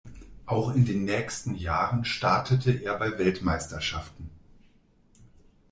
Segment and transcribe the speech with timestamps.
[0.47, 4.31] Auch in den nächsten Jahren startete er bei Weltmeisterschaften.